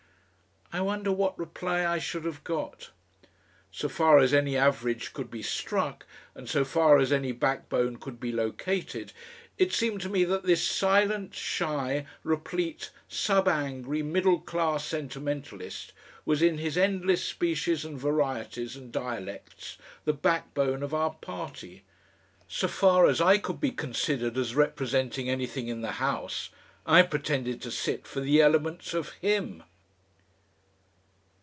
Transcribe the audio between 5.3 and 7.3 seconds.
struck and so far as